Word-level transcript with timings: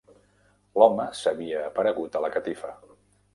L'home 0.81 1.05
s'havia 1.19 1.59
aparegut 1.67 2.19
a 2.19 2.23
la 2.25 2.33
catifa. 2.39 2.73